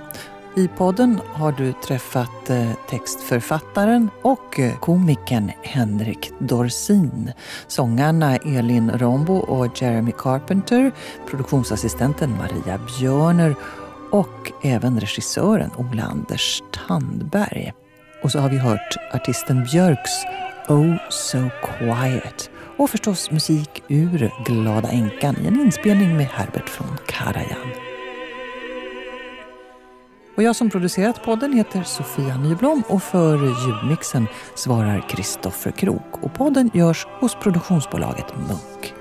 I 0.57 0.69
podden 0.69 1.21
har 1.33 1.53
du 1.53 1.73
träffat 1.73 2.51
eh, 2.51 2.73
textförfattaren 2.91 4.11
och 4.23 4.61
eh, 4.61 4.79
komikern 4.79 5.51
Henrik 5.63 6.33
Dorsin. 6.39 7.33
Sångarna 7.67 8.37
Elin 8.37 8.91
Rombo 8.91 9.35
och 9.35 9.83
Jeremy 9.83 10.13
Carpenter, 10.19 10.93
produktionsassistenten 11.27 12.31
Maria 12.31 12.79
Björner 12.79 13.55
och 14.11 14.53
även 14.63 15.01
regissören 15.01 15.71
Ola 15.77 16.03
Anders 16.03 16.63
Tandberg. 16.73 17.73
Och 18.23 18.33
så 18.33 18.39
har 18.39 18.51
vi 18.51 18.59
hört 18.59 18.97
artisten 19.13 19.65
Björks 19.65 20.11
Oh 20.69 20.97
So 21.11 21.39
Quiet 21.63 22.51
och 22.81 22.91
förstås 22.91 23.31
musik 23.31 23.83
ur 23.89 24.33
Glada 24.45 24.89
änkan 24.89 25.37
i 25.43 25.47
en 25.47 25.61
inspelning 25.61 26.17
med 26.17 26.27
Herbert 26.27 26.69
från 26.69 26.99
Karajan. 27.07 27.69
Och 30.37 30.43
jag 30.43 30.57
som 30.57 30.71
producerat 30.71 31.25
podden 31.25 31.53
heter 31.53 31.83
Sofia 31.83 32.37
Nyblom 32.37 32.83
och 32.89 33.03
för 33.03 33.37
ljudmixen 33.37 34.27
svarar 34.55 35.09
Kristoffer 35.09 35.71
Krook. 35.71 36.23
Och 36.23 36.35
podden 36.35 36.71
görs 36.75 37.07
hos 37.21 37.35
produktionsbolaget 37.35 38.37
Munk. 38.37 39.00